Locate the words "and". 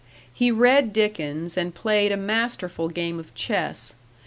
1.55-1.75